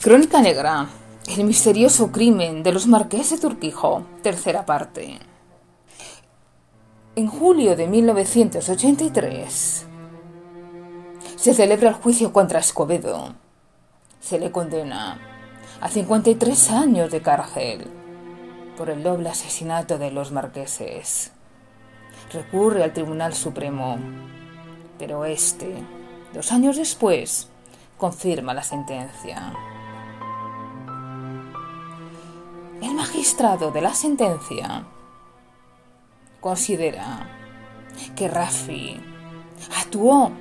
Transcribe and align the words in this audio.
Crónica 0.00 0.40
Negra. 0.40 0.88
El 1.28 1.44
misterioso 1.44 2.10
crimen 2.10 2.62
de 2.62 2.72
los 2.72 2.86
marqueses 2.86 3.30
de 3.30 3.48
Turquijo. 3.48 4.04
Tercera 4.22 4.64
parte. 4.64 5.18
En 7.14 7.28
julio 7.28 7.76
de 7.76 7.86
1983 7.86 9.86
se 11.36 11.54
celebra 11.54 11.90
el 11.90 11.94
juicio 11.94 12.32
contra 12.32 12.58
Escobedo. 12.58 13.34
Se 14.18 14.40
le 14.40 14.50
condena 14.50 15.20
a 15.80 15.88
53 15.88 16.70
años 16.70 17.10
de 17.10 17.20
cárcel 17.20 17.86
por 18.78 18.88
el 18.88 19.02
doble 19.02 19.28
asesinato 19.28 19.98
de 19.98 20.10
los 20.10 20.32
marqueses. 20.32 21.32
Recurre 22.32 22.82
al 22.82 22.94
Tribunal 22.94 23.34
Supremo, 23.34 23.98
pero 24.98 25.26
este, 25.26 25.74
dos 26.32 26.50
años 26.50 26.78
después, 26.78 27.48
confirma 27.98 28.54
la 28.54 28.62
sentencia. 28.62 29.52
El 32.82 32.94
magistrado 32.94 33.70
de 33.70 33.80
la 33.80 33.94
sentencia 33.94 34.84
considera 36.40 37.28
que 38.16 38.26
Rafi 38.26 39.00
actuó, 39.78 40.32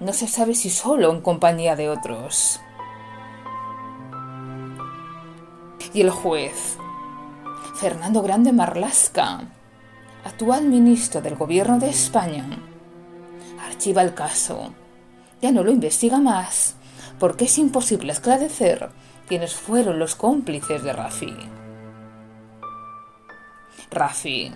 no 0.00 0.12
se 0.12 0.28
sabe 0.28 0.54
si 0.54 0.68
solo 0.68 1.10
en 1.10 1.22
compañía 1.22 1.76
de 1.76 1.88
otros. 1.88 2.60
Y 5.94 6.02
el 6.02 6.10
juez, 6.10 6.76
Fernando 7.76 8.20
Grande 8.20 8.52
Marlasca, 8.52 9.40
actual 10.26 10.66
ministro 10.66 11.22
del 11.22 11.36
Gobierno 11.36 11.78
de 11.78 11.88
España, 11.88 12.44
archiva 13.66 14.02
el 14.02 14.12
caso. 14.12 14.74
Ya 15.40 15.52
no 15.52 15.64
lo 15.64 15.70
investiga 15.70 16.18
más, 16.18 16.74
porque 17.18 17.46
es 17.46 17.56
imposible 17.56 18.12
esclarecer 18.12 18.90
quienes 19.30 19.54
fueron 19.54 20.00
los 20.00 20.16
cómplices 20.16 20.82
de 20.82 20.92
Rafi. 20.92 21.32
Rafi 23.92 24.52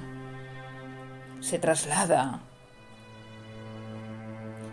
se 1.39 1.61
traslada 1.61 2.41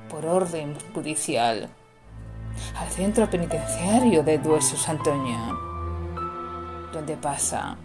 por 0.09 0.25
orden 0.25 0.75
judicial 0.95 1.69
al 2.79 2.89
centro 2.89 3.29
penitenciario 3.29 4.23
de 4.23 4.39
Dueso 4.39 4.75
Santoña, 4.75 5.51
donde 6.91 7.15
pasa 7.15 7.77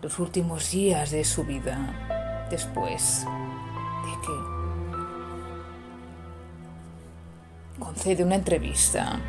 los 0.00 0.18
últimos 0.18 0.70
días 0.70 1.10
de 1.10 1.24
su 1.24 1.44
vida 1.44 2.46
después 2.48 3.26
de 4.06 4.12
que 4.22 4.32
concede 7.84 8.24
una 8.24 8.36
entrevista 8.36 9.20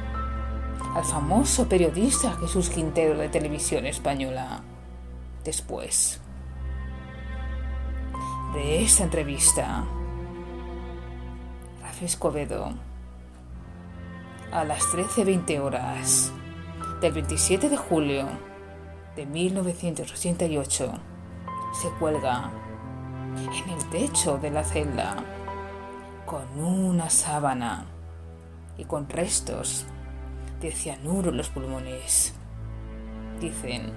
al 0.96 1.04
famoso 1.04 1.68
periodista 1.68 2.32
Jesús 2.40 2.70
Quintero 2.70 3.18
de 3.18 3.28
Televisión 3.28 3.86
Española. 3.86 4.62
Después 5.44 6.22
de 8.54 8.82
esta 8.82 9.04
entrevista, 9.04 9.84
Rafa 11.82 12.06
Escobedo, 12.06 12.74
a 14.54 14.64
las 14.64 14.84
13.20 14.84 15.60
horas 15.60 16.32
del 17.02 17.12
27 17.12 17.68
de 17.68 17.76
julio 17.76 18.28
de 19.18 19.26
1988, 19.26 20.94
se 21.74 21.90
cuelga 22.00 22.52
en 23.36 23.70
el 23.70 23.90
techo 23.90 24.38
de 24.38 24.50
la 24.50 24.64
celda 24.64 25.18
con 26.26 26.58
una 26.58 27.10
sábana 27.10 27.86
y 28.78 28.86
con 28.86 29.10
restos 29.10 29.88
de 30.66 30.72
cianuro 30.72 31.30
en 31.30 31.38
los 31.38 31.50
pulmones. 31.50 32.34
Dicen 33.40 33.92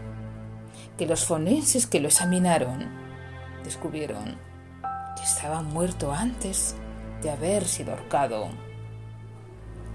que 0.97 1.07
los 1.07 1.25
forenses 1.25 1.87
que 1.87 2.01
lo 2.01 2.09
examinaron 2.09 2.87
descubrieron 3.65 4.39
que 5.17 5.23
estaba 5.23 5.63
muerto 5.63 6.13
antes 6.13 6.77
de 7.23 7.31
haber 7.31 7.65
sido 7.65 7.93
ahorcado. 7.93 8.49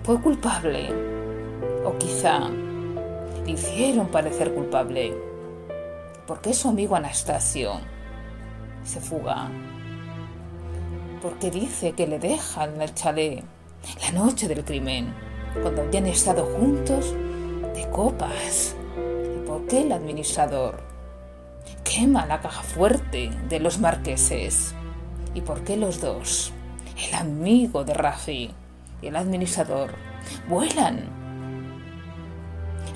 Fue 0.03 0.19
culpable, 0.19 0.89
o 1.85 1.97
quizá 1.97 2.49
le 3.45 3.51
hicieron 3.51 4.07
parecer 4.07 4.53
culpable, 4.53 5.13
porque 6.25 6.53
su 6.53 6.69
amigo 6.69 6.95
Anastasio 6.95 7.73
se 8.83 8.99
fuga, 8.99 9.49
porque 11.21 11.51
dice 11.51 11.93
que 11.93 12.07
le 12.07 12.19
dejan 12.19 12.81
el 12.81 12.93
chalet 12.93 13.43
la 14.01 14.11
noche 14.11 14.47
del 14.47 14.63
crimen 14.63 15.13
cuando 15.61 15.81
habían 15.83 16.07
estado 16.07 16.45
juntos 16.45 17.13
de 17.73 17.87
copas. 17.91 18.75
¿Y 18.97 19.45
por 19.45 19.65
qué 19.67 19.81
el 19.81 19.91
administrador 19.91 20.81
quema 21.83 22.25
la 22.25 22.41
caja 22.41 22.63
fuerte 22.63 23.29
de 23.49 23.59
los 23.59 23.79
marqueses? 23.79 24.73
¿Y 25.33 25.41
por 25.41 25.63
qué 25.63 25.77
los 25.77 26.01
dos, 26.01 26.51
el 26.97 27.13
amigo 27.15 27.83
de 27.83 27.93
Rafi 27.93 28.51
y 29.01 29.07
el 29.07 29.15
administrador, 29.15 29.91
vuelan 30.47 31.09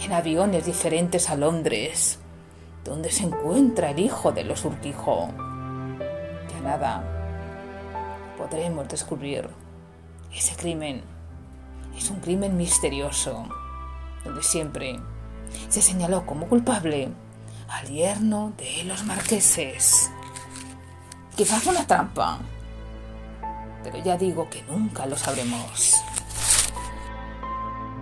en 0.03 0.13
aviones 0.13 0.65
diferentes 0.65 1.29
a 1.29 1.35
Londres, 1.35 2.19
donde 2.83 3.11
se 3.11 3.23
encuentra 3.23 3.91
el 3.91 3.99
hijo 3.99 4.31
de 4.31 4.43
los 4.43 4.65
Urquijo? 4.65 5.29
Ya 6.49 6.61
nada 6.63 7.03
podremos 8.37 8.87
descubrir 8.87 9.49
ese 10.31 10.55
crimen 10.55 11.01
es 11.97 12.09
un 12.09 12.19
crimen 12.19 12.55
misterioso, 12.55 13.47
donde 14.23 14.43
siempre 14.43 14.99
se 15.69 15.81
señaló 15.81 16.25
como 16.25 16.47
culpable 16.47 17.09
al 17.67 17.87
yerno 17.87 18.53
de 18.57 18.83
los 18.85 19.03
marqueses. 19.03 20.11
Quizás 21.35 21.63
fue 21.63 21.73
una 21.73 21.87
trampa, 21.87 22.39
pero 23.83 24.03
ya 24.03 24.17
digo 24.17 24.49
que 24.49 24.63
nunca 24.63 25.05
lo 25.05 25.17
sabremos. 25.17 25.95